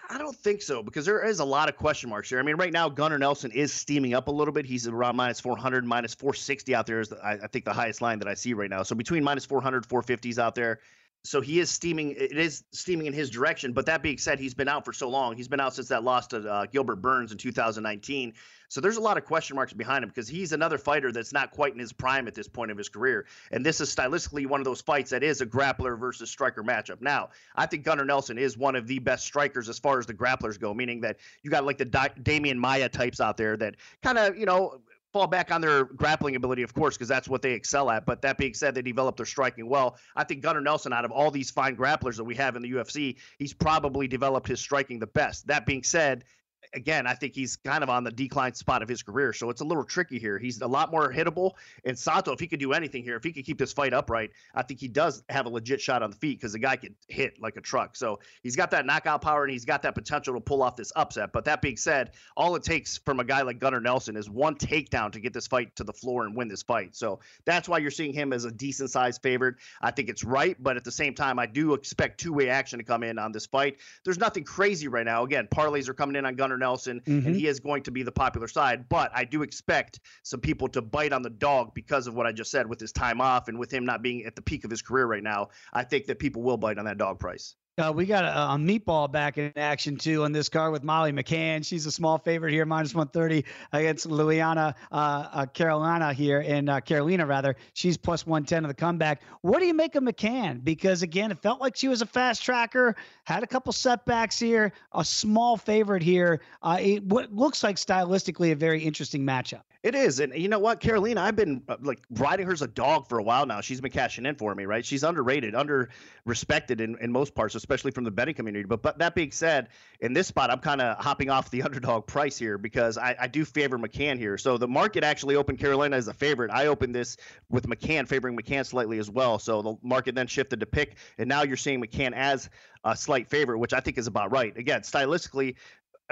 I 0.10 0.18
don't 0.18 0.36
think 0.36 0.62
so 0.62 0.82
because 0.82 1.06
there 1.06 1.24
is 1.24 1.40
a 1.40 1.46
lot 1.46 1.70
of 1.70 1.78
question 1.78 2.10
marks 2.10 2.30
here. 2.30 2.40
I 2.40 2.44
mean, 2.44 2.56
right 2.56 2.74
now 2.74 2.90
Gunnar 2.90 3.20
Nelson 3.20 3.52
is 3.52 3.72
steaming 3.72 4.14
up 4.14 4.28
a 4.28 4.32
little 4.32 4.54
bit. 4.54 4.66
He's 4.66 4.88
around 4.88 5.16
minus 5.16 5.40
400, 5.40 5.86
minus 5.86 6.14
460 6.16 6.76
out 6.76 6.86
there 6.86 7.00
is 7.00 7.10
the, 7.10 7.18
I, 7.18 7.34
I, 7.34 7.48
think 7.48 7.66
the 7.66 7.74
highest 7.74 8.02
line 8.02 8.20
that 8.20 8.28
I 8.28 8.34
see 8.34 8.54
right 8.54 8.70
now. 8.70 8.84
So 8.84 8.96
between 8.96 9.24
minus 9.24 9.46
400, 9.46 9.88
450s 9.88 10.38
out 10.38 10.56
there. 10.56 10.80
So 11.26 11.40
he 11.40 11.60
is 11.60 11.70
steaming. 11.70 12.12
It 12.12 12.38
is 12.38 12.64
steaming 12.72 13.06
in 13.08 13.14
his 13.14 13.30
direction. 13.30 13.72
But 13.72 13.86
that 13.86 14.04
being 14.04 14.18
said, 14.18 14.40
he's 14.40 14.54
been 14.54 14.68
out 14.68 14.84
for 14.84 14.92
so 14.92 15.10
long. 15.10 15.38
He's 15.38 15.48
been 15.48 15.62
out 15.62 15.74
since 15.74 15.88
that 15.88 16.04
loss 16.04 16.28
to 16.28 16.50
uh, 16.50 16.66
Gilbert 16.66 16.98
Burns 16.98 17.32
in 17.32 17.38
2019. 17.38 18.34
So 18.68 18.82
there's 18.82 18.98
a 18.98 19.02
lot 19.02 19.18
of 19.18 19.24
question 19.24 19.56
marks 19.56 19.72
behind 19.72 20.04
him 20.04 20.10
because 20.10 20.28
he's 20.28 20.52
another 20.52 20.78
fighter 20.78 21.12
that's 21.12 21.32
not 21.32 21.52
quite 21.52 21.74
in 21.74 21.80
his 21.80 21.94
prime 21.94 22.28
at 22.28 22.34
this 22.34 22.48
point 22.48 22.72
of 22.72 22.78
his 22.78 22.90
career. 22.90 23.26
And 23.52 23.64
this 23.64 23.80
is 23.80 23.96
stylistically 23.96 24.48
one 24.48 24.60
of 24.60 24.66
those 24.66 24.82
fights 24.82 25.12
that 25.12 25.24
is 25.24 25.42
a 25.42 25.46
grappler 25.46 25.98
versus 25.98 26.30
striker 26.30 26.64
matchup. 26.64 27.00
Now, 27.00 27.30
I 27.56 27.68
think 27.68 27.84
Gunnar 27.84 28.04
Nelson 28.04 28.38
is 28.38 28.58
one 28.58 28.76
of 28.76 28.88
the 28.88 28.98
best 29.00 29.26
strikers 29.26 29.70
as 29.70 29.78
far 29.78 30.00
as 30.00 30.08
the 30.08 30.14
grapplers 30.14 30.60
go, 30.60 30.74
meaning 30.74 31.02
that 31.02 31.18
you 31.44 31.52
got 31.52 31.66
like 31.66 31.78
the 31.78 31.86
da- 31.86 32.16
Demian 32.24 32.58
Maia 32.58 32.90
types 32.90 33.22
out 33.22 33.38
there 33.38 33.56
that 33.58 33.76
kind 34.02 34.18
of, 34.18 34.36
you 34.38 34.48
know, 34.48 34.82
fall 35.14 35.28
back 35.28 35.52
on 35.52 35.62
their 35.62 35.86
grappling 35.86 36.36
ability, 36.36 36.64
of 36.64 36.74
course, 36.74 36.98
because 36.98 37.08
that's 37.08 37.30
what 37.30 37.44
they 37.44 37.54
excel 37.54 37.92
at. 37.92 38.06
But 38.06 38.24
that 38.24 38.38
being 38.38 38.56
said, 38.56 38.74
they 38.74 38.82
develop 38.82 39.16
their 39.16 39.28
striking 39.28 39.70
well. 39.70 39.98
I 40.16 40.24
think 40.24 40.42
Gunnar 40.42 40.60
Nelson, 40.60 40.92
out 40.92 41.06
of 41.06 41.12
all 41.12 41.30
these 41.30 41.52
fine 41.52 41.78
grapplers 41.78 42.18
that 42.18 42.24
we 42.24 42.36
have 42.36 42.56
in 42.56 42.64
the 42.64 42.72
UFC, 42.72 43.18
he's 43.38 43.54
probably 43.54 44.08
developed 44.08 44.48
his 44.48 44.60
striking 44.60 45.00
the 45.00 45.08
best. 45.08 45.48
That 45.48 45.68
being 45.68 45.84
said, 45.84 46.26
again, 46.74 47.08
I 47.08 47.14
think 47.14 47.36
he's 47.36 47.56
kind 47.58 47.84
of 47.84 47.90
on 47.90 48.04
the 48.04 48.12
decline 48.12 48.54
spot 48.54 48.82
of 48.82 48.90
his 48.90 49.04
career. 49.04 49.34
So 49.34 49.50
it's 49.50 49.62
a 49.62 49.66
little 49.66 49.84
tricky 49.84 50.20
here. 50.20 50.38
He's 50.38 50.62
a 50.62 50.68
lot 50.68 50.92
more 50.92 51.12
hittable. 51.12 51.52
And 51.86 51.98
Sato, 51.98 52.32
if 52.32 52.40
he 52.40 52.48
could 52.48 52.60
do 52.60 52.74
anything 52.74 53.04
here, 53.04 53.16
if 53.16 53.24
he 53.24 53.32
could 53.32 53.46
keep 53.46 53.58
this 53.58 53.74
fight 53.74 53.94
upright, 53.94 54.32
I 54.56 54.64
think 54.64 54.80
he 54.80 54.88
does 54.88 55.24
have 55.30 55.46
a 55.46 55.50
legit 55.50 55.82
shot 55.82 56.04
on 56.04 56.12
the 56.12 56.16
feet 56.18 56.40
because 56.40 56.54
the 56.54 56.60
guy 56.60 56.76
can 56.76 56.96
hit 57.08 57.42
like 57.42 57.58
a 57.58 57.62
truck. 57.62 57.96
So 57.96 58.20
he's 58.42 58.56
got 58.56 58.72
that 58.72 58.86
knockout 58.86 59.22
power 59.22 59.44
and 59.44 59.52
he's 59.52 59.66
got 59.66 59.84
that 59.84 59.96
potential 59.96 60.34
to 60.34 60.40
pull 60.40 60.64
off 60.64 60.76
this 60.76 60.92
upset. 60.96 61.32
But 61.34 61.46
that 61.46 61.62
being 61.62 61.78
said, 61.78 62.12
all 62.36 62.56
it 62.56 62.64
takes 62.64 62.98
from 62.98 63.20
a 63.20 63.24
guy 63.24 63.42
like 63.42 63.60
Gunnar 63.60 63.82
Nelson 63.82 64.16
is 64.16 64.30
one 64.30 64.56
takedown 64.56 65.12
to 65.14 65.20
get 65.20 65.34
this 65.34 65.48
fight 65.48 65.76
to 65.78 65.84
the 65.84 65.94
floor 65.94 66.26
and 66.26 66.36
win 66.36 66.48
this 66.48 66.64
fight. 66.64 66.96
So 66.96 67.20
that's 67.46 67.68
why 67.68 67.80
you're 67.80 67.92
seeing 67.92 68.14
him 68.14 68.34
as 68.34 68.46
a 68.46 68.52
decent 68.52 68.92
sized 68.92 69.22
favorite. 69.22 69.56
I 69.82 69.92
think 69.92 70.10
it's 70.10 70.24
right, 70.24 70.56
but 70.60 70.78
at 70.78 70.84
the 70.84 70.92
same 70.92 71.14
time, 71.14 71.40
I 71.40 71.46
do 71.46 71.74
expect 71.74 72.20
two 72.20 72.34
way 72.34 72.50
action 72.50 72.80
to 72.80 72.86
come 72.86 73.04
in 73.04 73.20
on 73.20 73.32
this 73.32 73.46
fight. 73.46 73.78
There's 74.04 74.20
nothing 74.20 74.44
crazy 74.44 74.88
right 74.88 75.06
now. 75.06 75.24
Again, 75.24 75.48
parlays 75.48 75.90
are 75.90 75.94
coming 75.94 76.16
in 76.16 76.26
on 76.26 76.36
Gunnar 76.36 76.53
Nelson, 76.58 77.02
mm-hmm. 77.02 77.28
and 77.28 77.36
he 77.36 77.48
is 77.48 77.60
going 77.60 77.84
to 77.84 77.92
be 77.92 78.04
the 78.04 78.12
popular 78.12 78.48
side. 78.48 78.90
But 78.90 79.12
I 79.14 79.26
do 79.26 79.42
expect 79.42 80.00
some 80.24 80.40
people 80.40 80.68
to 80.70 80.82
bite 80.82 81.14
on 81.14 81.22
the 81.22 81.30
dog 81.30 81.74
because 81.74 82.08
of 82.08 82.16
what 82.16 82.26
I 82.26 82.32
just 82.32 82.52
said 82.52 82.68
with 82.68 82.80
his 82.80 82.92
time 82.92 83.22
off 83.22 83.48
and 83.48 83.58
with 83.60 83.72
him 83.72 83.86
not 83.86 84.02
being 84.02 84.26
at 84.26 84.36
the 84.36 84.42
peak 84.42 84.64
of 84.64 84.72
his 84.72 84.82
career 84.82 85.06
right 85.06 85.24
now. 85.24 85.50
I 85.74 85.84
think 85.84 86.06
that 86.06 86.20
people 86.20 86.42
will 86.42 86.58
bite 86.58 86.78
on 86.78 86.86
that 86.86 86.98
dog 86.98 87.20
price. 87.20 87.56
Uh, 87.80 87.92
we 87.92 88.06
got 88.06 88.24
a, 88.24 88.54
a, 88.54 88.56
meatball 88.56 89.12
back 89.12 89.40
in 89.40 89.52
action 89.56 89.98
too 89.98 90.26
on 90.26 90.32
this 90.32 90.48
card 90.48 90.72
with 90.72 90.84
Molly 90.84 91.12
McCann. 91.12 91.66
She's 91.66 91.88
a 91.88 91.92
small 91.92 92.20
favorite 92.20 92.52
here, 92.52 92.68
minus 92.68 92.94
130 92.94 93.44
against 93.72 94.08
Luana 94.08 94.76
uh, 94.92 94.96
uh, 94.96 95.46
Carolina 95.48 96.14
here 96.14 96.42
in 96.42 96.70
uh, 96.70 96.82
Carolina 96.82 97.26
rather. 97.26 97.56
She's 97.74 97.98
plus 97.98 98.28
110 98.28 98.64
of 98.64 98.70
the 98.70 98.76
comeback. 98.76 99.24
What 99.42 99.58
do 99.58 99.66
you 99.66 99.74
make 99.74 99.96
of 99.96 100.04
McCann? 100.04 100.64
Because 100.64 101.02
again, 101.02 101.32
it 101.32 101.42
felt 101.42 101.62
like 101.62 101.76
she 101.76 101.88
was 101.88 102.04
a 102.04 102.06
fast 102.06 102.44
tracker, 102.44 102.96
had 103.24 103.42
a 103.42 103.48
couple 103.48 103.74
setbacks 103.74 104.38
here, 104.38 104.72
a 104.92 105.04
small 105.04 105.58
favorite 105.58 106.04
here. 106.04 106.42
Uh, 106.62 106.78
it, 106.80 107.04
what 107.04 107.34
looks 107.34 107.64
like 107.64 107.78
stylistically 107.78 108.52
a 108.52 108.56
very 108.56 108.84
interesting 108.84 109.26
matchup. 109.26 109.64
It 109.84 109.96
is, 109.96 110.22
and 110.22 110.34
you 110.34 110.48
know 110.48 110.60
what, 110.60 110.80
Carolina, 110.80 111.20
I've 111.20 111.36
been 111.36 111.62
uh, 111.68 111.76
like 111.82 112.00
riding 112.12 112.48
her 112.48 112.54
as 112.54 112.62
a 112.62 112.68
dog 112.68 113.10
for 113.10 113.20
a 113.20 113.24
while 113.24 113.46
now. 113.46 113.60
She's 113.60 113.82
been 113.82 113.92
cashing 113.92 114.26
in 114.26 114.36
for 114.36 114.56
me, 114.56 114.64
right? 114.64 114.86
She's 114.86 115.04
underrated, 115.04 115.56
under 115.56 115.90
respected 116.24 116.80
in, 116.80 116.98
in 117.02 117.12
most 117.12 117.36
parts, 117.36 117.54
especially 117.56 117.92
from 117.92 118.06
the 118.06 118.12
betting 118.12 118.34
community. 118.34 118.64
But 118.64 118.82
but 118.82 118.98
that 119.00 119.14
being 119.14 119.32
said, 119.32 119.68
in 120.00 120.14
this 120.14 120.28
spot, 120.28 120.50
I'm 120.50 120.60
kind 120.60 120.80
of 120.80 121.04
hopping 121.04 121.30
off 121.30 121.52
the 121.52 121.62
underdog 121.64 122.08
price 122.08 122.38
here 122.38 122.58
because 122.58 122.98
I, 122.98 123.14
I 123.20 123.28
do 123.28 123.44
favor 123.44 123.78
McCann 123.78 124.18
here. 124.18 124.38
So 124.38 124.58
the 124.58 124.70
market 124.70 125.04
actually 125.04 125.36
opened 125.36 125.60
Carolina 125.60 125.98
as 125.98 126.08
a 126.08 126.14
favorite. 126.14 126.50
I 126.50 126.68
opened 126.68 126.96
this 126.96 127.18
with 127.50 127.68
McCann 127.68 128.08
favoring 128.08 128.38
McCann 128.38 128.66
slightly 128.66 129.00
as 129.00 129.10
well. 129.10 129.38
So 129.38 129.62
the 129.62 129.76
market 129.84 130.16
then 130.16 130.28
shifted 130.28 130.62
to 130.62 130.66
pick, 130.66 130.96
and 131.18 131.28
now 131.28 131.44
you're 131.44 131.58
seeing 131.58 131.84
McCann 131.84 132.14
as 132.14 132.50
a 132.86 132.96
slight 132.96 133.28
favorite, 133.28 133.60
which 133.60 133.74
I 133.74 133.82
think 133.82 133.98
is 133.98 134.08
about 134.08 134.32
right. 134.32 134.56
Again, 134.58 134.82
stylistically, 134.82 135.56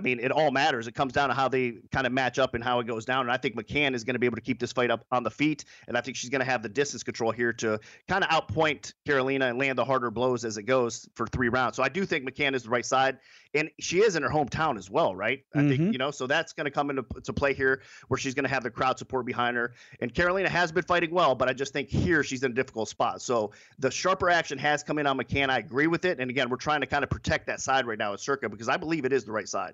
I 0.01 0.03
mean, 0.03 0.19
it 0.19 0.31
all 0.31 0.49
matters. 0.49 0.87
It 0.87 0.95
comes 0.95 1.13
down 1.13 1.29
to 1.29 1.35
how 1.35 1.47
they 1.47 1.73
kind 1.91 2.07
of 2.07 2.13
match 2.13 2.39
up 2.39 2.55
and 2.55 2.63
how 2.63 2.79
it 2.79 2.87
goes 2.87 3.05
down. 3.05 3.21
And 3.21 3.31
I 3.31 3.37
think 3.37 3.55
McCann 3.55 3.93
is 3.93 4.03
going 4.03 4.15
to 4.15 4.19
be 4.19 4.25
able 4.25 4.37
to 4.37 4.41
keep 4.41 4.59
this 4.59 4.71
fight 4.71 4.89
up 4.89 5.05
on 5.11 5.21
the 5.21 5.29
feet. 5.29 5.65
And 5.87 5.95
I 5.95 6.01
think 6.01 6.17
she's 6.17 6.31
going 6.31 6.39
to 6.39 6.45
have 6.45 6.63
the 6.63 6.69
distance 6.69 7.03
control 7.03 7.29
here 7.31 7.53
to 7.53 7.79
kind 8.07 8.23
of 8.23 8.31
outpoint 8.31 8.93
Carolina 9.05 9.49
and 9.49 9.59
land 9.59 9.77
the 9.77 9.85
harder 9.85 10.09
blows 10.09 10.43
as 10.43 10.57
it 10.57 10.63
goes 10.63 11.07
for 11.13 11.27
three 11.27 11.49
rounds. 11.49 11.75
So 11.75 11.83
I 11.83 11.89
do 11.89 12.03
think 12.03 12.27
McCann 12.27 12.55
is 12.55 12.63
the 12.63 12.69
right 12.71 12.85
side. 12.85 13.19
And 13.53 13.69
she 13.79 13.99
is 14.01 14.15
in 14.15 14.23
her 14.23 14.29
hometown 14.29 14.77
as 14.77 14.89
well, 14.89 15.13
right? 15.13 15.43
I 15.53 15.57
mm-hmm. 15.59 15.69
think, 15.69 15.91
you 15.91 15.99
know, 15.99 16.09
so 16.09 16.25
that's 16.25 16.53
going 16.53 16.65
to 16.65 16.71
come 16.71 16.89
into 16.89 17.05
to 17.23 17.33
play 17.33 17.53
here 17.53 17.81
where 18.07 18.17
she's 18.17 18.33
going 18.33 18.45
to 18.45 18.49
have 18.49 18.63
the 18.63 18.71
crowd 18.71 18.97
support 18.97 19.25
behind 19.25 19.57
her. 19.57 19.73
And 19.99 20.13
Carolina 20.13 20.49
has 20.49 20.71
been 20.71 20.83
fighting 20.83 21.11
well, 21.11 21.35
but 21.35 21.47
I 21.49 21.53
just 21.53 21.73
think 21.73 21.89
here 21.89 22.23
she's 22.23 22.43
in 22.43 22.51
a 22.51 22.55
difficult 22.55 22.89
spot. 22.89 23.21
So 23.21 23.51
the 23.77 23.91
sharper 23.91 24.29
action 24.29 24.57
has 24.57 24.83
come 24.83 24.99
in 24.99 25.05
on 25.05 25.17
McCann. 25.17 25.49
I 25.49 25.59
agree 25.59 25.87
with 25.87 26.05
it. 26.05 26.19
And 26.19 26.31
again, 26.31 26.49
we're 26.49 26.57
trying 26.57 26.81
to 26.81 26.87
kind 26.87 27.03
of 27.03 27.09
protect 27.09 27.45
that 27.47 27.59
side 27.59 27.85
right 27.85 27.99
now 27.99 28.13
at 28.13 28.21
Circa 28.21 28.49
because 28.49 28.69
I 28.69 28.77
believe 28.77 29.05
it 29.05 29.13
is 29.13 29.25
the 29.25 29.33
right 29.33 29.49
side. 29.49 29.73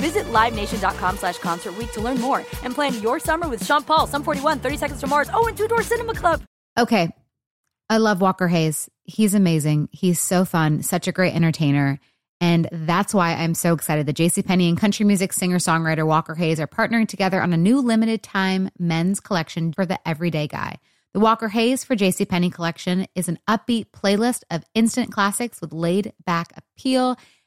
Visit 0.00 0.24
LiveNation.com 0.32 1.16
slash 1.18 1.38
Concert 1.38 1.74
to 1.92 2.00
learn 2.00 2.20
more 2.20 2.38
and 2.64 2.74
plan 2.74 3.00
your 3.02 3.20
summer 3.20 3.48
with 3.48 3.64
Sean 3.64 3.82
Paul, 3.82 4.06
Sum 4.06 4.22
41, 4.22 4.58
30 4.58 4.76
Seconds 4.76 5.00
to 5.00 5.06
Mars, 5.06 5.30
oh, 5.32 5.46
and 5.46 5.56
Two 5.56 5.68
Door 5.68 5.82
Cinema 5.82 6.14
Club. 6.14 6.42
Okay. 6.78 7.10
I 7.88 7.98
love 7.98 8.20
Walker 8.20 8.48
Hayes. 8.48 8.88
He's 9.04 9.34
amazing. 9.34 9.88
He's 9.92 10.20
so 10.20 10.44
fun, 10.44 10.82
such 10.82 11.08
a 11.08 11.12
great 11.12 11.34
entertainer. 11.34 11.98
And 12.40 12.68
that's 12.72 13.12
why 13.12 13.34
I'm 13.34 13.52
so 13.54 13.74
excited 13.74 14.06
that 14.06 14.16
JCPenney 14.16 14.68
and 14.68 14.78
country 14.78 15.04
music 15.04 15.32
singer 15.32 15.58
songwriter 15.58 16.06
Walker 16.06 16.34
Hayes 16.34 16.60
are 16.60 16.66
partnering 16.66 17.06
together 17.06 17.42
on 17.42 17.52
a 17.52 17.58
new 17.58 17.80
limited 17.80 18.22
time 18.22 18.70
men's 18.78 19.20
collection 19.20 19.72
for 19.72 19.84
the 19.84 19.98
everyday 20.08 20.46
guy. 20.46 20.76
The 21.12 21.20
Walker 21.20 21.48
Hayes 21.48 21.84
for 21.84 21.96
JCPenney 21.96 22.52
collection 22.52 23.06
is 23.14 23.28
an 23.28 23.38
upbeat 23.48 23.90
playlist 23.90 24.44
of 24.50 24.64
instant 24.74 25.12
classics 25.12 25.60
with 25.60 25.72
laid 25.72 26.12
back 26.24 26.52
appeal 26.56 27.16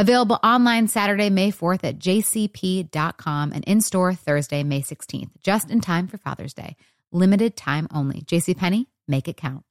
Available 0.00 0.38
online 0.42 0.88
Saturday, 0.88 1.28
May 1.28 1.52
4th 1.52 1.84
at 1.84 1.98
jcp.com 1.98 3.52
and 3.52 3.62
in 3.64 3.82
store 3.82 4.14
Thursday, 4.14 4.62
May 4.62 4.80
16th, 4.80 5.28
just 5.42 5.70
in 5.70 5.82
time 5.82 6.08
for 6.08 6.16
Father's 6.16 6.54
Day. 6.54 6.76
Limited 7.12 7.54
time 7.54 7.86
only. 7.92 8.22
JCPenney, 8.22 8.86
make 9.06 9.28
it 9.28 9.36
count. 9.36 9.62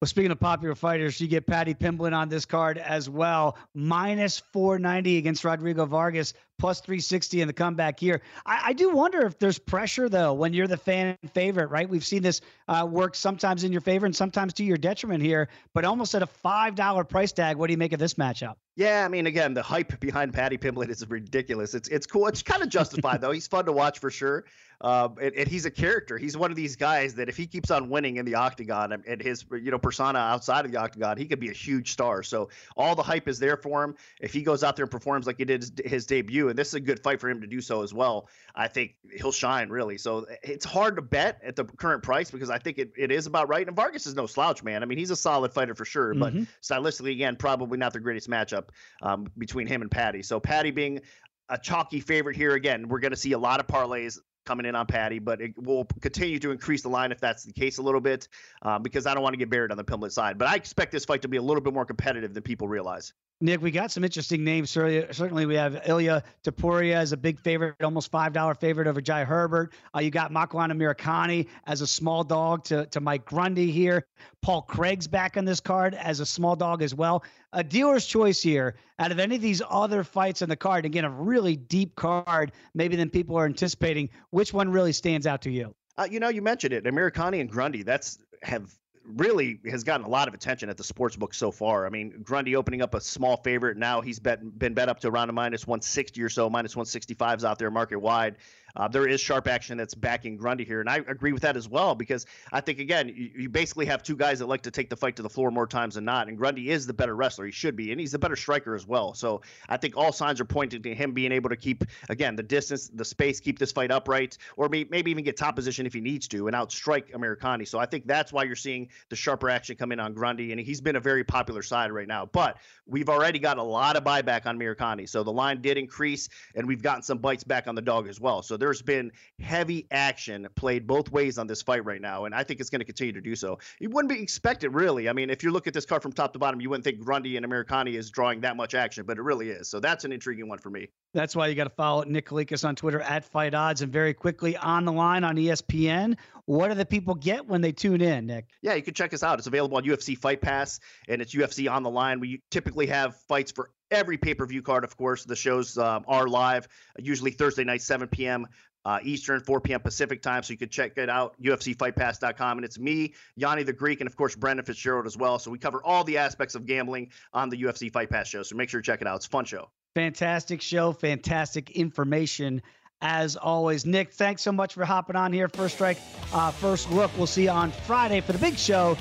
Well, 0.00 0.08
speaking 0.08 0.32
of 0.32 0.40
popular 0.40 0.74
fighters, 0.74 1.20
you 1.20 1.28
get 1.28 1.46
Paddy 1.46 1.74
Pimblett 1.74 2.12
on 2.12 2.28
this 2.28 2.46
card 2.46 2.78
as 2.78 3.08
well. 3.08 3.56
Minus 3.74 4.40
490 4.52 5.18
against 5.18 5.44
Rodrigo 5.44 5.86
Vargas, 5.86 6.34
plus 6.58 6.80
360 6.80 7.40
in 7.42 7.46
the 7.46 7.52
comeback 7.52 7.98
here. 8.00 8.22
I, 8.44 8.60
I, 8.66 8.72
do 8.72 8.90
wonder 8.90 9.26
if 9.26 9.38
there's 9.38 9.58
pressure, 9.58 10.08
though, 10.08 10.32
when 10.32 10.52
you're 10.52 10.66
the 10.66 10.76
fan 10.76 11.16
favorite, 11.34 11.68
right? 11.68 11.88
We've 11.88 12.04
seen 12.04 12.22
this 12.22 12.40
uh, 12.68 12.86
work 12.88 13.14
sometimes 13.14 13.64
in 13.64 13.72
your 13.72 13.80
favor 13.80 14.06
and 14.06 14.14
sometimes 14.14 14.54
to 14.54 14.64
your 14.64 14.76
detriment 14.76 15.22
here, 15.22 15.48
but 15.74 15.84
almost 15.84 16.14
at 16.14 16.22
a 16.22 16.28
$5 16.44 17.08
price 17.08 17.32
tag. 17.32 17.56
What 17.56 17.66
do 17.66 17.72
you 17.72 17.78
make 17.78 17.92
of 17.92 17.98
this 17.98 18.14
matchup? 18.14 18.54
Yeah, 18.76 19.04
I 19.06 19.08
mean, 19.08 19.26
again, 19.26 19.54
the 19.54 19.62
hype 19.62 19.98
behind 20.00 20.34
Paddy 20.34 20.58
Pimblett 20.58 20.90
is 20.90 21.08
ridiculous. 21.08 21.74
It's 21.74 21.88
it's 21.88 22.06
cool. 22.06 22.26
It's 22.26 22.42
kind 22.42 22.62
of 22.62 22.68
justified 22.68 23.20
though. 23.20 23.32
He's 23.32 23.46
fun 23.46 23.64
to 23.64 23.72
watch 23.72 23.98
for 23.98 24.10
sure. 24.10 24.44
Um, 24.82 25.16
and, 25.22 25.34
and, 25.34 25.48
he's 25.48 25.64
a 25.64 25.70
character. 25.70 26.18
He's 26.18 26.36
one 26.36 26.50
of 26.50 26.56
these 26.56 26.76
guys 26.76 27.14
that 27.14 27.30
if 27.30 27.36
he 27.38 27.46
keeps 27.46 27.70
on 27.70 27.88
winning 27.88 28.18
in 28.18 28.26
the 28.26 28.34
octagon 28.34 28.92
and 28.92 29.22
his 29.22 29.46
you 29.50 29.70
know 29.70 29.78
persona 29.78 30.18
outside 30.18 30.66
of 30.66 30.72
the 30.72 30.76
octagon, 30.76 31.16
he 31.16 31.24
could 31.24 31.40
be 31.40 31.48
a 31.48 31.54
huge 31.54 31.92
star. 31.92 32.22
So 32.22 32.50
all 32.76 32.94
the 32.94 33.02
hype 33.02 33.26
is 33.26 33.38
there 33.38 33.56
for 33.56 33.82
him. 33.82 33.94
If 34.20 34.34
he 34.34 34.42
goes 34.42 34.62
out 34.62 34.76
there 34.76 34.84
and 34.84 34.90
performs 34.90 35.26
like 35.26 35.38
he 35.38 35.46
did 35.46 35.62
his, 35.62 35.72
his 35.82 36.06
debut, 36.06 36.45
and 36.48 36.58
this 36.58 36.68
is 36.68 36.74
a 36.74 36.80
good 36.80 37.02
fight 37.02 37.20
for 37.20 37.28
him 37.28 37.40
to 37.40 37.46
do 37.46 37.60
so 37.60 37.82
as 37.82 37.92
well, 37.92 38.28
I 38.54 38.68
think 38.68 38.96
he'll 39.16 39.32
shine 39.32 39.68
really. 39.68 39.98
So 39.98 40.26
it's 40.42 40.64
hard 40.64 40.96
to 40.96 41.02
bet 41.02 41.40
at 41.44 41.56
the 41.56 41.64
current 41.64 42.02
price 42.02 42.30
because 42.30 42.50
I 42.50 42.58
think 42.58 42.78
it, 42.78 42.92
it 42.96 43.10
is 43.10 43.26
about 43.26 43.48
right. 43.48 43.66
And 43.66 43.76
Vargas 43.76 44.06
is 44.06 44.14
no 44.14 44.26
slouch, 44.26 44.62
man. 44.62 44.82
I 44.82 44.86
mean, 44.86 44.98
he's 44.98 45.10
a 45.10 45.16
solid 45.16 45.52
fighter 45.52 45.74
for 45.74 45.84
sure, 45.84 46.14
but 46.14 46.34
mm-hmm. 46.34 46.44
stylistically, 46.62 47.12
again, 47.12 47.36
probably 47.36 47.78
not 47.78 47.92
the 47.92 48.00
greatest 48.00 48.28
matchup 48.28 48.68
um, 49.02 49.26
between 49.38 49.66
him 49.66 49.82
and 49.82 49.90
Paddy. 49.90 50.22
So 50.22 50.40
Paddy 50.40 50.70
being 50.70 51.00
a 51.48 51.58
chalky 51.58 52.00
favorite 52.00 52.36
here 52.36 52.54
again. 52.54 52.88
We're 52.88 53.00
going 53.00 53.12
to 53.12 53.16
see 53.16 53.32
a 53.32 53.38
lot 53.38 53.60
of 53.60 53.66
parlays 53.66 54.18
coming 54.44 54.64
in 54.64 54.74
on 54.74 54.86
Paddy, 54.86 55.18
but 55.18 55.40
it 55.40 55.52
will 55.60 55.84
continue 56.00 56.38
to 56.38 56.52
increase 56.52 56.82
the 56.82 56.88
line 56.88 57.12
if 57.12 57.20
that's 57.20 57.44
the 57.44 57.52
case 57.52 57.78
a 57.78 57.82
little 57.82 58.00
bit, 58.00 58.28
um, 58.62 58.82
because 58.82 59.06
I 59.06 59.12
don't 59.12 59.22
want 59.22 59.34
to 59.34 59.38
get 59.38 59.50
buried 59.50 59.70
on 59.70 59.76
the 59.76 59.84
Pimblett 59.84 60.12
side. 60.12 60.38
But 60.38 60.48
I 60.48 60.54
expect 60.54 60.92
this 60.92 61.04
fight 61.04 61.22
to 61.22 61.28
be 61.28 61.36
a 61.36 61.42
little 61.42 61.60
bit 61.60 61.74
more 61.74 61.84
competitive 61.84 62.32
than 62.32 62.42
people 62.42 62.68
realize. 62.68 63.12
Nick, 63.42 63.60
we 63.60 63.70
got 63.70 63.90
some 63.90 64.02
interesting 64.02 64.44
names. 64.44 64.70
Certainly, 64.70 65.44
we 65.44 65.56
have 65.56 65.82
Ilya 65.86 66.24
Topuria 66.42 66.94
as 66.94 67.12
a 67.12 67.18
big 67.18 67.38
favorite, 67.38 67.74
almost 67.82 68.10
five 68.10 68.32
dollar 68.32 68.54
favorite 68.54 68.86
over 68.86 69.02
Jai 69.02 69.24
Herbert. 69.24 69.74
Uh, 69.94 70.00
you 70.00 70.10
got 70.10 70.32
Makwan 70.32 70.72
Amirkhani 70.72 71.46
as 71.66 71.82
a 71.82 71.86
small 71.86 72.24
dog 72.24 72.64
to 72.64 72.86
to 72.86 73.00
Mike 73.00 73.26
Grundy 73.26 73.70
here. 73.70 74.06
Paul 74.40 74.62
Craig's 74.62 75.06
back 75.06 75.36
on 75.36 75.44
this 75.44 75.60
card 75.60 75.94
as 75.94 76.20
a 76.20 76.26
small 76.26 76.56
dog 76.56 76.80
as 76.80 76.94
well. 76.94 77.24
A 77.52 77.62
dealer's 77.62 78.06
choice 78.06 78.40
here. 78.40 78.76
Out 78.98 79.12
of 79.12 79.18
any 79.18 79.36
of 79.36 79.42
these 79.42 79.60
other 79.68 80.02
fights 80.02 80.40
on 80.40 80.48
the 80.48 80.56
card, 80.56 80.86
again, 80.86 81.04
a 81.04 81.10
really 81.10 81.56
deep 81.56 81.94
card, 81.94 82.52
maybe 82.74 82.96
than 82.96 83.10
people 83.10 83.36
are 83.36 83.44
anticipating. 83.44 84.08
Which 84.30 84.54
one 84.54 84.70
really 84.70 84.92
stands 84.92 85.26
out 85.26 85.42
to 85.42 85.50
you? 85.50 85.74
Uh, 85.98 86.08
you 86.10 86.20
know, 86.20 86.30
you 86.30 86.40
mentioned 86.40 86.72
it, 86.72 86.84
Amirkhani 86.84 87.42
and 87.42 87.50
Grundy. 87.50 87.82
That's 87.82 88.18
have 88.42 88.74
really 89.14 89.60
has 89.70 89.84
gotten 89.84 90.04
a 90.04 90.08
lot 90.08 90.28
of 90.28 90.34
attention 90.34 90.68
at 90.68 90.76
the 90.76 90.84
sports 90.84 91.16
book 91.16 91.34
so 91.34 91.50
far. 91.50 91.86
I 91.86 91.90
mean, 91.90 92.22
Grundy 92.22 92.56
opening 92.56 92.82
up 92.82 92.94
a 92.94 93.00
small 93.00 93.36
favorite. 93.36 93.76
Now 93.76 94.00
he's 94.00 94.18
bet, 94.18 94.58
been 94.58 94.74
bet 94.74 94.88
up 94.88 95.00
to 95.00 95.08
around 95.08 95.30
a 95.30 95.32
minus 95.32 95.66
160 95.66 96.22
or 96.22 96.28
so, 96.28 96.50
minus 96.50 96.74
165s 96.74 97.44
out 97.44 97.58
there 97.58 97.70
market 97.70 97.98
wide. 97.98 98.36
Uh, 98.76 98.86
there 98.86 99.08
is 99.08 99.20
sharp 99.20 99.48
action 99.48 99.78
that's 99.78 99.94
backing 99.94 100.36
Grundy 100.36 100.64
here, 100.64 100.80
and 100.80 100.88
I 100.88 100.96
agree 100.96 101.32
with 101.32 101.42
that 101.42 101.56
as 101.56 101.68
well 101.68 101.94
because 101.94 102.26
I 102.52 102.60
think 102.60 102.78
again 102.78 103.08
you, 103.08 103.30
you, 103.34 103.48
basically 103.48 103.86
have 103.86 104.02
two 104.02 104.16
guys 104.16 104.38
that 104.40 104.46
like 104.46 104.62
to 104.62 104.70
take 104.70 104.90
the 104.90 104.96
fight 104.96 105.16
to 105.16 105.22
the 105.22 105.30
floor 105.30 105.50
more 105.50 105.66
times 105.66 105.94
than 105.94 106.04
not, 106.04 106.28
and 106.28 106.36
Grundy 106.36 106.68
is 106.70 106.86
the 106.86 106.92
better 106.92 107.16
wrestler. 107.16 107.46
He 107.46 107.52
should 107.52 107.74
be, 107.74 107.90
and 107.90 107.98
he's 107.98 108.12
the 108.12 108.18
better 108.18 108.36
striker 108.36 108.74
as 108.74 108.86
well. 108.86 109.14
So 109.14 109.40
I 109.68 109.78
think 109.78 109.96
all 109.96 110.12
signs 110.12 110.42
are 110.42 110.44
pointing 110.44 110.82
to 110.82 110.94
him 110.94 111.12
being 111.12 111.32
able 111.32 111.48
to 111.48 111.56
keep 111.56 111.84
again 112.10 112.36
the 112.36 112.42
distance, 112.42 112.90
the 112.92 113.04
space, 113.04 113.40
keep 113.40 113.58
this 113.58 113.72
fight 113.72 113.90
upright, 113.90 114.36
or 114.58 114.68
maybe, 114.68 114.90
maybe 114.90 115.10
even 115.10 115.24
get 115.24 115.38
top 115.38 115.56
position 115.56 115.86
if 115.86 115.94
he 115.94 116.02
needs 116.02 116.28
to 116.28 116.46
and 116.46 116.54
outstrike 116.54 117.12
Amirkhani. 117.12 117.66
So 117.66 117.78
I 117.78 117.86
think 117.86 118.06
that's 118.06 118.30
why 118.30 118.44
you're 118.44 118.56
seeing 118.56 118.88
the 119.08 119.16
sharper 119.16 119.50
action 119.50 119.76
come 119.76 119.92
in 119.92 120.00
on 120.00 120.14
Grundy, 120.14 120.52
and 120.52 120.60
he's 120.60 120.80
been 120.80 120.96
a 120.96 121.00
very 121.00 121.24
popular 121.24 121.62
side 121.62 121.92
right 121.92 122.08
now. 122.08 122.26
But 122.26 122.58
we've 122.86 123.08
already 123.08 123.38
got 123.38 123.58
a 123.58 123.62
lot 123.62 123.96
of 123.96 124.04
buyback 124.04 124.46
on 124.46 124.58
Mirakani, 124.58 125.08
so 125.08 125.22
the 125.22 125.32
line 125.32 125.60
did 125.60 125.78
increase, 125.78 126.28
and 126.54 126.66
we've 126.66 126.82
gotten 126.82 127.02
some 127.02 127.18
bites 127.18 127.44
back 127.44 127.66
on 127.68 127.74
the 127.74 127.82
dog 127.82 128.08
as 128.08 128.20
well. 128.20 128.42
So 128.42 128.56
there's 128.56 128.82
been 128.82 129.12
heavy 129.40 129.86
action 129.90 130.46
played 130.54 130.86
both 130.86 131.10
ways 131.10 131.38
on 131.38 131.46
this 131.46 131.62
fight 131.62 131.84
right 131.84 132.00
now, 132.00 132.24
and 132.24 132.34
I 132.34 132.42
think 132.42 132.60
it's 132.60 132.70
going 132.70 132.80
to 132.80 132.84
continue 132.84 133.12
to 133.12 133.20
do 133.20 133.36
so. 133.36 133.58
You 133.78 133.90
wouldn't 133.90 134.12
be 134.12 134.22
expected, 134.22 134.70
really. 134.74 135.08
I 135.08 135.12
mean, 135.12 135.30
if 135.30 135.42
you 135.42 135.50
look 135.50 135.66
at 135.66 135.74
this 135.74 135.84
card 135.84 136.02
from 136.02 136.12
top 136.12 136.32
to 136.32 136.38
bottom, 136.38 136.60
you 136.60 136.70
wouldn't 136.70 136.84
think 136.84 137.00
Grundy 137.00 137.36
and 137.36 137.46
Amirkhani 137.46 137.96
is 137.96 138.10
drawing 138.10 138.40
that 138.40 138.56
much 138.56 138.74
action, 138.74 139.04
but 139.06 139.18
it 139.18 139.22
really 139.22 139.50
is. 139.50 139.68
So 139.68 139.80
that's 139.80 140.04
an 140.04 140.12
intriguing 140.12 140.48
one 140.48 140.58
for 140.58 140.70
me. 140.70 140.88
That's 141.14 141.34
why 141.34 141.46
you 141.48 141.54
got 141.54 141.64
to 141.64 141.70
follow 141.70 142.02
Nick 142.04 142.26
Kalikas 142.26 142.66
on 142.66 142.76
Twitter 142.76 143.00
at 143.00 143.24
Fight 143.24 143.54
Odds. 143.54 143.82
And 143.82 143.92
very 143.92 144.14
quickly 144.14 144.56
on 144.56 144.84
the 144.84 144.92
line 144.92 145.24
on 145.24 145.36
ESPN, 145.36 146.16
what 146.44 146.68
do 146.68 146.74
the 146.74 146.86
people 146.86 147.14
get 147.14 147.46
when 147.46 147.60
they 147.60 147.72
tune 147.72 148.00
in, 148.00 148.26
Nick? 148.26 148.46
Yeah, 148.62 148.74
you 148.74 148.82
can 148.86 148.94
check 148.94 149.12
us 149.12 149.22
out. 149.22 149.38
It's 149.38 149.46
available 149.46 149.76
on 149.76 149.84
UFC 149.84 150.16
Fight 150.16 150.40
Pass 150.40 150.80
and 151.08 151.20
it's 151.20 151.34
UFC 151.34 151.70
on 151.70 151.82
the 151.82 151.90
line. 151.90 152.20
We 152.20 152.42
typically 152.50 152.86
have 152.86 153.16
fights 153.28 153.52
for 153.52 153.70
every 153.90 154.16
pay 154.16 154.34
per 154.34 154.46
view 154.46 154.62
card, 154.62 154.84
of 154.84 154.96
course. 154.96 155.24
The 155.24 155.36
shows 155.36 155.76
um, 155.76 156.04
are 156.08 156.26
live, 156.26 156.68
usually 156.98 157.32
Thursday 157.32 157.64
night, 157.64 157.82
7 157.82 158.08
p.m. 158.08 158.46
Uh, 158.84 159.00
Eastern, 159.02 159.40
4 159.40 159.60
p.m. 159.60 159.80
Pacific 159.80 160.22
time. 160.22 160.44
So 160.44 160.52
you 160.52 160.58
can 160.58 160.68
check 160.68 160.96
it 160.96 161.10
out, 161.10 161.34
UFCFightPass.com. 161.42 162.58
And 162.58 162.64
it's 162.64 162.78
me, 162.78 163.14
Yanni 163.34 163.64
the 163.64 163.72
Greek, 163.72 164.00
and 164.00 164.08
of 164.08 164.16
course, 164.16 164.36
Brendan 164.36 164.64
Fitzgerald 164.64 165.06
as 165.06 165.16
well. 165.16 165.40
So 165.40 165.50
we 165.50 165.58
cover 165.58 165.82
all 165.84 166.04
the 166.04 166.18
aspects 166.18 166.54
of 166.54 166.66
gambling 166.66 167.10
on 167.32 167.48
the 167.48 167.60
UFC 167.60 167.92
Fight 167.92 168.10
Pass 168.10 168.28
show. 168.28 168.44
So 168.44 168.54
make 168.54 168.68
sure 168.68 168.80
to 168.80 168.86
check 168.86 169.00
it 169.00 169.08
out. 169.08 169.16
It's 169.16 169.26
a 169.26 169.30
fun 169.30 169.44
show. 169.44 169.70
Fantastic 169.96 170.62
show, 170.62 170.92
fantastic 170.92 171.70
information 171.70 172.62
as 173.00 173.36
always. 173.36 173.86
Nick, 173.86 174.12
thanks 174.12 174.42
so 174.42 174.52
much 174.52 174.74
for 174.74 174.84
hopping 174.84 175.16
on 175.16 175.32
here. 175.32 175.48
First 175.48 175.74
Strike, 175.74 175.98
uh, 176.32 176.50
first 176.50 176.90
look. 176.90 177.10
We'll 177.16 177.26
see 177.26 177.44
you 177.44 177.50
on 177.50 177.70
Friday 177.70 178.20
for 178.20 178.32
the 178.32 178.38
big 178.38 178.56
show. 178.56 178.94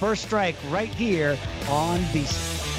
First 0.00 0.24
Strike 0.24 0.56
right 0.70 0.88
here 0.88 1.38
on 1.68 2.00
VSiN. 2.00 2.71